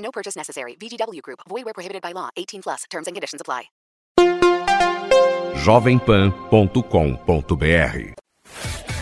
[0.00, 0.74] No purchase necessary.
[0.80, 1.40] VGW Group.
[1.48, 2.30] Void where prohibited by law.
[2.36, 2.84] 18 plus.
[2.90, 3.64] Terms and conditions apply.
[5.60, 8.14] jovempan.com.br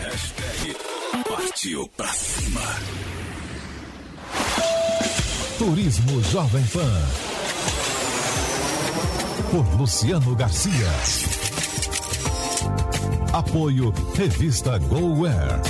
[0.03, 0.75] Hashtag
[1.27, 2.61] partiu pra cima.
[5.57, 7.07] Turismo Jovem Pan.
[9.51, 10.91] Por Luciano Garcia.
[13.33, 15.61] Apoio Revista GoWare.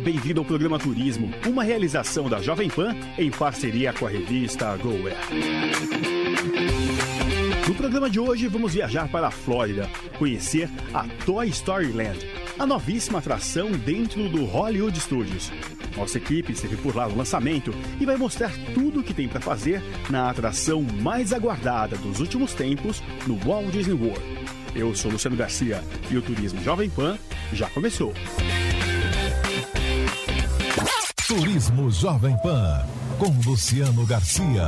[0.00, 5.16] Bem-vindo ao programa Turismo, uma realização da Jovem Pan em parceria com a revista GoWare.
[7.68, 9.88] No programa de hoje, vamos viajar para a Flórida,
[10.18, 12.18] conhecer a Toy Story Land,
[12.58, 15.52] a novíssima atração dentro do Hollywood Studios.
[15.96, 19.40] Nossa equipe esteve por lá no lançamento e vai mostrar tudo o que tem para
[19.40, 24.22] fazer na atração mais aguardada dos últimos tempos no Walt Disney World.
[24.74, 27.18] Eu sou Luciano Garcia e o Turismo Jovem Pan
[27.52, 28.14] já começou.
[31.30, 32.84] Turismo Jovem Pan.
[33.16, 34.66] Com Luciano Garcia.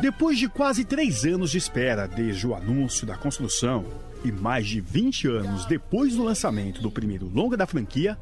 [0.00, 3.84] Depois de quase três anos de espera desde o anúncio da construção
[4.24, 8.18] e mais de 20 anos depois do lançamento do primeiro longa da franquia,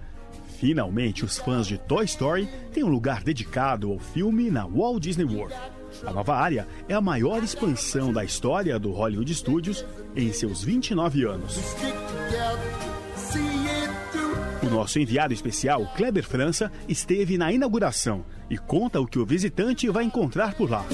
[0.58, 5.24] finalmente os fãs de Toy Story têm um lugar dedicado ao filme na Walt Disney
[5.24, 5.54] World.
[6.06, 11.24] A nova área é a maior expansão da história do Hollywood Studios em seus 29
[11.24, 11.58] anos.
[14.62, 19.88] O nosso enviado especial, Kleber França, esteve na inauguração e conta o que o visitante
[19.88, 20.84] vai encontrar por lá.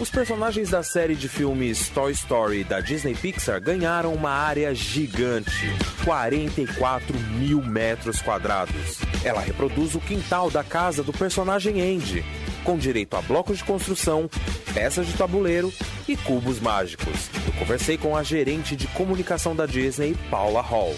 [0.00, 5.66] Os personagens da série de filmes Toy Story da Disney Pixar ganharam uma área gigante
[6.04, 9.00] 44 mil metros quadrados.
[9.24, 12.24] Ela reproduz o quintal da casa do personagem Andy,
[12.62, 14.30] com direito a blocos de construção,
[14.78, 15.74] peças de tabuleiro
[16.06, 17.28] e cubos mágicos.
[17.44, 20.94] Eu conversei com a gerente de comunicação da Disney, Paula Hall.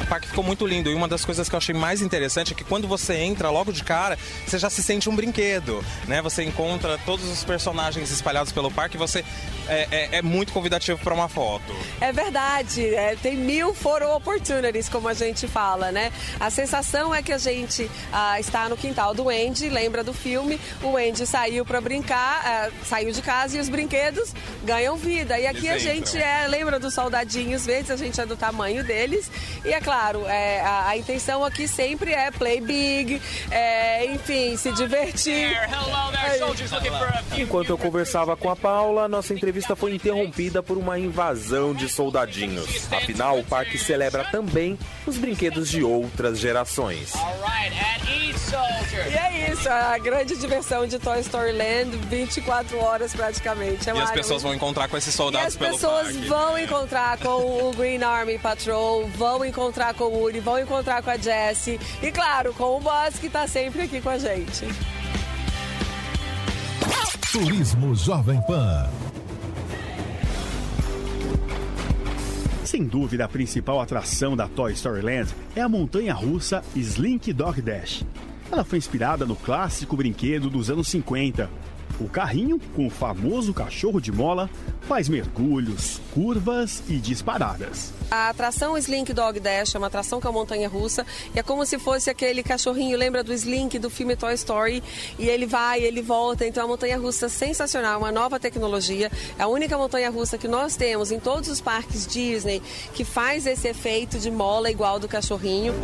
[0.00, 0.90] O parque ficou muito lindo.
[0.90, 3.72] E uma das coisas que eu achei mais interessante é que quando você entra logo
[3.72, 6.22] de cara, você já se sente um brinquedo, né?
[6.22, 9.24] Você encontra todos os personagens espalhados pelo parque e você
[9.68, 11.74] é, é, é muito convidativo para uma foto.
[12.00, 12.94] É verdade.
[12.94, 16.12] É, tem mil photo opportunities, como a gente fala, né?
[16.38, 20.60] A sensação é que a gente ah, está no quintal do Andy, lembra do filme?
[20.82, 24.34] O Andy saiu para brincar, ah, saiu de casa e os brinquedos
[24.64, 25.38] ganham vida.
[25.38, 29.30] E aqui a gente é, lembra dos soldadinhos verdes, a gente é do tamanho deles.
[29.64, 34.70] E é claro, é, a, a, intenção aqui sempre é play big, é, enfim, se
[34.72, 35.56] divertir.
[37.38, 42.92] Enquanto eu conversava com a Paula, nossa entrevista foi interrompida por uma invasão de soldadinhos.
[42.92, 47.14] Afinal, o parque celebra também os brinquedos de outras gerações.
[49.08, 53.88] E é isso, a grande diversão de Toy Story Land, 24 horas praticamente.
[53.88, 55.86] É e as pessoas vão encontrar com esses soldados pelo parque.
[55.86, 60.58] as pessoas vão encontrar com o Green Army Patrol, vão encontrar com o Woody, vão
[60.58, 64.18] encontrar com a Jessie e, claro, com o Buzz que está sempre aqui com a
[64.18, 64.66] gente.
[67.32, 68.88] Turismo Jovem Pan.
[72.64, 77.62] Sem dúvida, a principal atração da Toy Story Land é a montanha russa Slink Dog
[77.62, 78.04] Dash.
[78.50, 81.48] Ela foi inspirada no clássico brinquedo dos anos 50.
[82.00, 84.48] O carrinho, com o famoso cachorro de mola,
[84.82, 87.92] faz mergulhos, curvas e disparadas.
[88.08, 91.04] A atração Slink Dog Dash é uma atração com a montanha russa
[91.34, 94.82] e é como se fosse aquele cachorrinho, lembra do Slink do filme Toy Story?
[95.18, 99.10] E ele vai, ele volta, então é uma montanha russa sensacional, uma nova tecnologia.
[99.36, 102.62] É a única montanha russa que nós temos em todos os parques Disney
[102.94, 105.74] que faz esse efeito de mola igual do cachorrinho.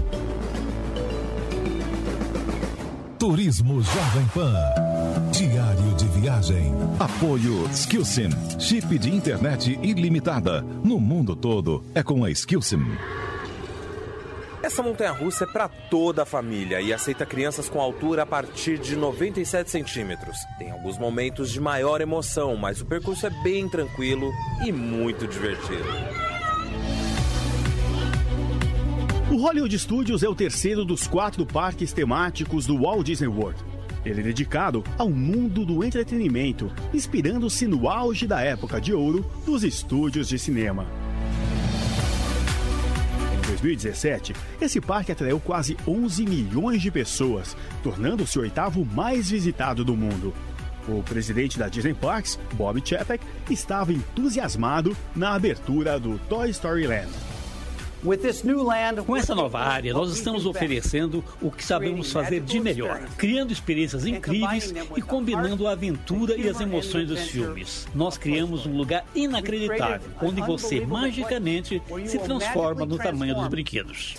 [3.19, 4.85] Turismo Jovem Pan.
[6.05, 6.71] De viagem.
[7.01, 8.29] Apoio Skillsim.
[8.59, 10.61] Chip de internet ilimitada.
[10.61, 12.85] No mundo todo é com a Skillsim.
[14.63, 18.79] Essa montanha russa é para toda a família e aceita crianças com altura a partir
[18.79, 20.37] de 97 centímetros.
[20.59, 24.31] Tem alguns momentos de maior emoção, mas o percurso é bem tranquilo
[24.63, 25.85] e muito divertido.
[29.33, 33.74] O Hollywood Studios é o terceiro dos quatro parques temáticos do Walt Disney World.
[34.05, 39.65] Ele é dedicado ao mundo do entretenimento, inspirando-se no auge da época de ouro dos
[39.65, 40.87] estúdios de cinema.
[43.39, 49.85] Em 2017, esse parque atraiu quase 11 milhões de pessoas, tornando-se o oitavo mais visitado
[49.85, 50.35] do mundo.
[50.87, 57.34] O presidente da Disney Parks, Bob Chapek, estava entusiasmado na abertura do Toy Story Land.
[59.03, 64.07] Com essa nova área, nós estamos oferecendo o que sabemos fazer de melhor, criando experiências
[64.07, 67.87] incríveis e combinando a aventura e as emoções dos filmes.
[67.95, 74.15] Nós criamos um lugar inacreditável, onde você magicamente se transforma no tamanho dos brinquedos.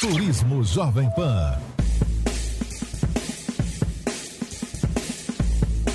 [0.00, 1.58] Turismo Jovem Pan.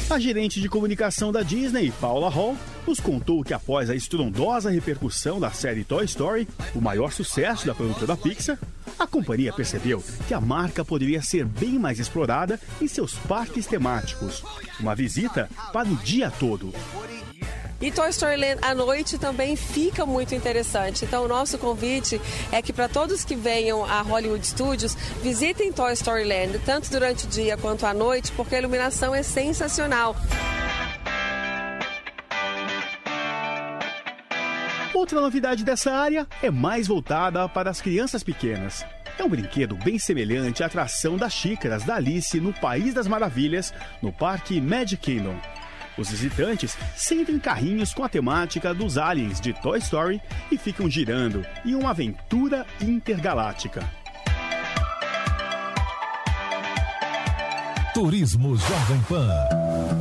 [0.09, 2.57] A gerente de comunicação da Disney, Paula Hall,
[2.87, 7.75] nos contou que após a estrondosa repercussão da série Toy Story, o maior sucesso da
[7.75, 8.57] produtora Pixar,
[8.97, 14.43] a companhia percebeu que a marca poderia ser bem mais explorada em seus parques temáticos.
[14.79, 16.73] Uma visita para o dia todo.
[17.81, 21.05] E Toy Story Land à noite também fica muito interessante.
[21.05, 22.19] Então, o nosso convite
[22.51, 27.25] é que para todos que venham a Hollywood Studios, visitem Toy Story Land, tanto durante
[27.25, 30.15] o dia quanto à noite, porque a iluminação é sensacional.
[34.93, 38.85] Outra novidade dessa área é mais voltada para as crianças pequenas.
[39.17, 43.73] É um brinquedo bem semelhante à atração das xícaras da Alice no País das Maravilhas,
[44.01, 45.39] no Parque Magic Kingdom.
[45.97, 50.21] Os visitantes sentam em carrinhos com a temática dos aliens de Toy Story
[50.51, 53.87] e ficam girando em uma aventura intergaláctica.
[57.93, 59.29] Turismo Jovem Pan.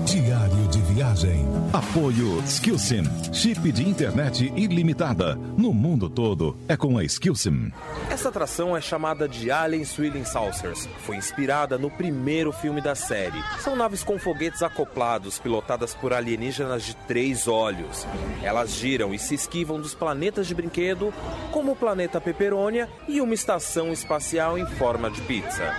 [0.05, 1.47] Diário de viagem.
[1.73, 3.05] Apoio Skillsim.
[3.33, 5.37] Chip de internet ilimitada.
[5.57, 7.71] No mundo todo é com a Skillsim.
[8.11, 10.89] Essa atração é chamada de Alien Swirling Saucers.
[11.07, 13.41] Foi inspirada no primeiro filme da série.
[13.61, 18.05] São naves com foguetes acoplados, pilotadas por alienígenas de três olhos.
[18.43, 21.15] Elas giram e se esquivam dos planetas de brinquedo,
[21.53, 25.73] como o planeta Peperônia e uma estação espacial em forma de pizza.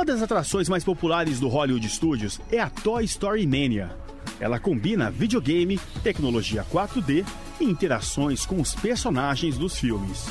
[0.00, 3.94] Uma das atrações mais populares do Hollywood Studios é a Toy Story Mania.
[4.40, 7.22] Ela combina videogame, tecnologia 4D
[7.60, 10.24] e interações com os personagens dos filmes.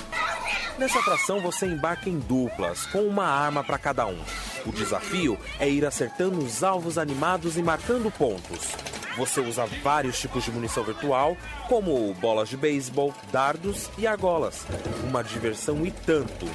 [0.80, 4.18] Nessa atração você embarca em duplas, com uma arma para cada um.
[4.66, 8.72] O desafio é ir acertando os alvos animados e marcando pontos.
[9.18, 11.38] Você usa vários tipos de munição virtual,
[11.68, 14.66] como bolas de beisebol, dardos e argolas.
[15.08, 16.48] Uma diversão e tanto.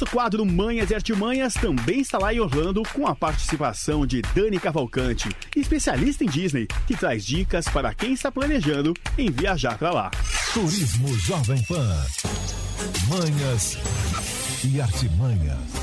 [0.00, 4.58] Nosso quadro Manhas e Artimanhas também está lá em Orlando com a participação de Dani
[4.58, 10.10] Cavalcante, especialista em Disney, que traz dicas para quem está planejando em viajar para lá.
[10.54, 12.06] Turismo Jovem Pan.
[13.08, 13.76] Manhas
[14.64, 15.79] e Artimanhas.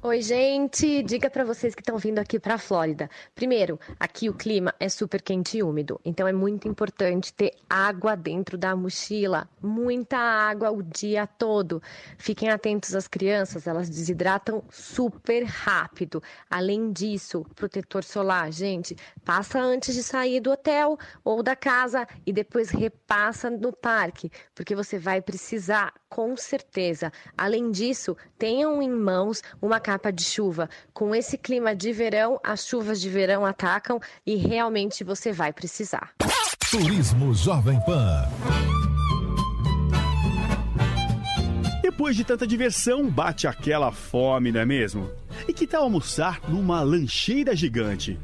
[0.00, 1.02] Oi, gente!
[1.02, 3.10] Diga para vocês que estão vindo aqui para a Flórida.
[3.34, 8.14] Primeiro, aqui o clima é super quente e úmido, então é muito importante ter água
[8.14, 11.82] dentro da mochila, muita água o dia todo.
[12.16, 16.22] Fiquem atentos às crianças, elas desidratam super rápido.
[16.48, 18.94] Além disso, protetor solar, gente,
[19.24, 24.76] passa antes de sair do hotel ou da casa e depois repassa no parque, porque
[24.76, 27.12] você vai precisar com certeza.
[27.36, 30.68] Além disso, tenham em mãos uma capa de chuva.
[30.92, 36.12] Com esse clima de verão, as chuvas de verão atacam e realmente você vai precisar.
[36.70, 38.28] Turismo Jovem Pan.
[41.80, 45.10] Depois de tanta diversão, bate aquela fome, não é mesmo?
[45.48, 48.20] E que tal almoçar numa lancheira gigante?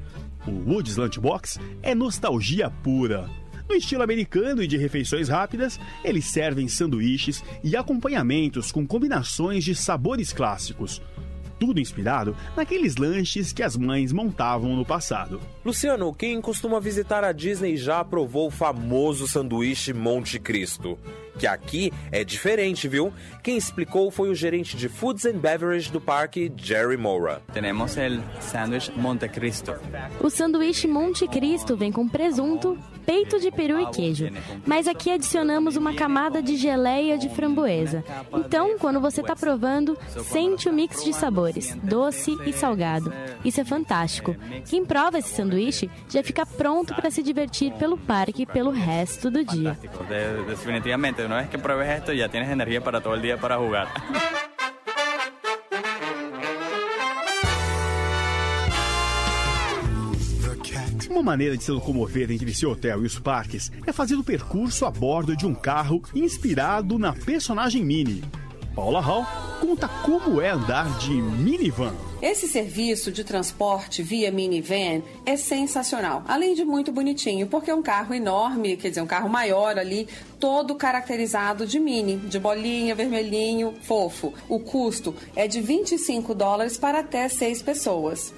[0.46, 3.26] O Woods Lunchbox é nostalgia pura.
[3.66, 9.74] No estilo americano e de refeições rápidas, eles servem sanduíches e acompanhamentos com combinações de
[9.74, 11.00] sabores clássicos.
[11.58, 15.40] Tudo inspirado naqueles lanches que as mães montavam no passado.
[15.64, 20.98] Luciano, quem costuma visitar a Disney já provou o famoso sanduíche Monte Cristo.
[21.38, 23.12] Que aqui é diferente, viu?
[23.42, 27.42] Quem explicou foi o gerente de Foods and Beverage do parque, Jerry Mora.
[27.52, 29.74] Temos o sanduíche Monte Cristo.
[30.20, 34.28] O sanduíche Monte Cristo vem com presunto, peito de peru e queijo,
[34.64, 38.04] mas aqui adicionamos uma camada de geleia de framboesa.
[38.32, 43.12] Então, quando você está provando, sente o mix de sabores, doce e salgado.
[43.44, 44.34] Isso é fantástico.
[44.68, 49.44] Quem prova esse sanduíche já fica pronto para se divertir pelo parque pelo resto do
[49.44, 49.78] dia.
[50.46, 51.26] Definitivamente divertirte.
[51.26, 53.88] Una vez que pruebes esto, ya tienes energía para todo el día para jugar.
[61.10, 64.84] Uma maneira de se locomover entre esse hotel e os parques é fazer o percurso
[64.84, 68.24] a bordo de um carro inspirado na personagem Minnie.
[68.74, 69.24] Paula Hall
[69.60, 71.94] conta como é andar de minivan.
[72.20, 77.82] Esse serviço de transporte via minivan é sensacional, além de muito bonitinho, porque é um
[77.82, 80.08] carro enorme, quer dizer, um carro maior ali,
[80.40, 84.34] todo caracterizado de mini, de bolinha, vermelhinho, fofo.
[84.48, 88.34] O custo é de 25 dólares para até seis pessoas.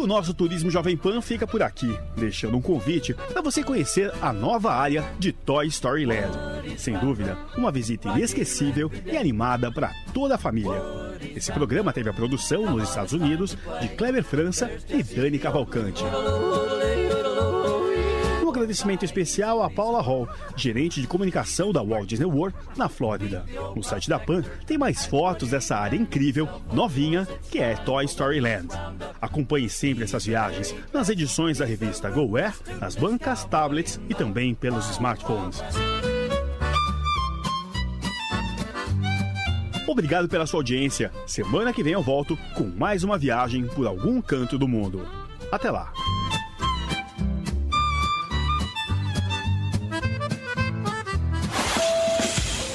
[0.00, 4.32] O nosso Turismo Jovem Pan fica por aqui, deixando um convite para você conhecer a
[4.32, 6.78] nova área de Toy Story Land.
[6.78, 10.82] Sem dúvida, uma visita inesquecível e animada para toda a família.
[11.36, 16.02] Esse programa teve a produção nos Estados Unidos de Kleber França e Dani Cavalcante.
[18.70, 23.44] Agradecimento especial a Paula Hall, gerente de comunicação da Walt Disney World na Flórida.
[23.74, 28.38] No site da PAN tem mais fotos dessa área incrível, novinha, que é Toy Story
[28.38, 28.68] Land.
[29.20, 34.88] Acompanhe sempre essas viagens nas edições da revista GoWare, nas bancas, tablets e também pelos
[34.90, 35.60] smartphones.
[39.84, 41.10] Obrigado pela sua audiência.
[41.26, 45.04] Semana que vem eu volto com mais uma viagem por algum canto do mundo.
[45.50, 45.92] Até lá!